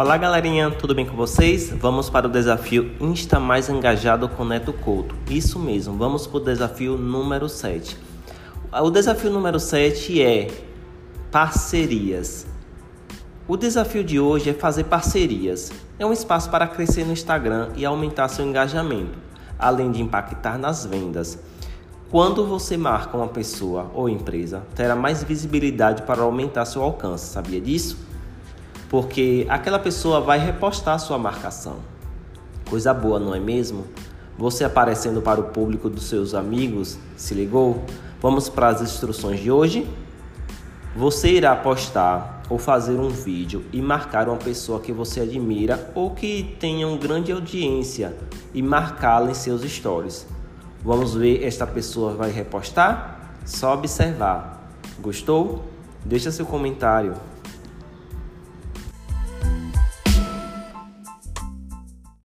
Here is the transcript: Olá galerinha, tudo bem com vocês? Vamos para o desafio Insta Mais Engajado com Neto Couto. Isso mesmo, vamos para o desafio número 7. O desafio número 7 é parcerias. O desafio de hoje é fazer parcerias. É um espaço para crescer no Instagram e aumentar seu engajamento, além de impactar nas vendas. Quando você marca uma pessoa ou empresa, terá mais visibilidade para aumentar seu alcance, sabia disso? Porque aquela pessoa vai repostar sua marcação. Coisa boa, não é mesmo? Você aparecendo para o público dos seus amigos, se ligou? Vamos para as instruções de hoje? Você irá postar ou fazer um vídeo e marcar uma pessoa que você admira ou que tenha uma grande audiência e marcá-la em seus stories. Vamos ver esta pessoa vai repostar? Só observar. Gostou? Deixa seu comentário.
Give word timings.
Olá 0.00 0.16
galerinha, 0.16 0.70
tudo 0.70 0.94
bem 0.94 1.04
com 1.04 1.16
vocês? 1.16 1.70
Vamos 1.70 2.08
para 2.08 2.28
o 2.28 2.30
desafio 2.30 2.92
Insta 3.00 3.40
Mais 3.40 3.68
Engajado 3.68 4.28
com 4.28 4.44
Neto 4.44 4.72
Couto. 4.72 5.12
Isso 5.28 5.58
mesmo, 5.58 5.98
vamos 5.98 6.24
para 6.24 6.36
o 6.36 6.40
desafio 6.40 6.96
número 6.96 7.48
7. 7.48 7.98
O 8.80 8.90
desafio 8.90 9.28
número 9.28 9.58
7 9.58 10.22
é 10.22 10.52
parcerias. 11.32 12.46
O 13.48 13.56
desafio 13.56 14.04
de 14.04 14.20
hoje 14.20 14.50
é 14.50 14.54
fazer 14.54 14.84
parcerias. 14.84 15.72
É 15.98 16.06
um 16.06 16.12
espaço 16.12 16.48
para 16.48 16.68
crescer 16.68 17.04
no 17.04 17.12
Instagram 17.12 17.70
e 17.74 17.84
aumentar 17.84 18.28
seu 18.28 18.46
engajamento, 18.46 19.18
além 19.58 19.90
de 19.90 20.00
impactar 20.00 20.56
nas 20.58 20.86
vendas. 20.86 21.40
Quando 22.08 22.46
você 22.46 22.76
marca 22.76 23.16
uma 23.16 23.26
pessoa 23.26 23.90
ou 23.92 24.08
empresa, 24.08 24.62
terá 24.76 24.94
mais 24.94 25.24
visibilidade 25.24 26.02
para 26.02 26.22
aumentar 26.22 26.66
seu 26.66 26.84
alcance, 26.84 27.32
sabia 27.32 27.60
disso? 27.60 28.06
Porque 28.88 29.46
aquela 29.48 29.78
pessoa 29.78 30.20
vai 30.20 30.38
repostar 30.38 30.98
sua 30.98 31.18
marcação. 31.18 31.76
Coisa 32.68 32.92
boa, 32.92 33.18
não 33.18 33.34
é 33.34 33.40
mesmo? 33.40 33.86
Você 34.36 34.64
aparecendo 34.64 35.20
para 35.20 35.40
o 35.40 35.44
público 35.44 35.90
dos 35.90 36.04
seus 36.04 36.34
amigos, 36.34 36.98
se 37.16 37.34
ligou? 37.34 37.82
Vamos 38.20 38.48
para 38.48 38.68
as 38.68 38.80
instruções 38.80 39.40
de 39.40 39.50
hoje? 39.50 39.88
Você 40.96 41.32
irá 41.32 41.54
postar 41.54 42.42
ou 42.48 42.58
fazer 42.58 42.98
um 42.98 43.08
vídeo 43.08 43.64
e 43.72 43.80
marcar 43.82 44.28
uma 44.28 44.36
pessoa 44.36 44.80
que 44.80 44.92
você 44.92 45.20
admira 45.20 45.90
ou 45.94 46.10
que 46.10 46.56
tenha 46.58 46.88
uma 46.88 46.96
grande 46.96 47.30
audiência 47.30 48.16
e 48.54 48.62
marcá-la 48.62 49.30
em 49.30 49.34
seus 49.34 49.62
stories. 49.62 50.26
Vamos 50.82 51.14
ver 51.14 51.44
esta 51.44 51.66
pessoa 51.66 52.14
vai 52.14 52.30
repostar? 52.30 53.32
Só 53.44 53.74
observar. 53.74 54.72
Gostou? 55.00 55.64
Deixa 56.04 56.30
seu 56.30 56.46
comentário. 56.46 57.14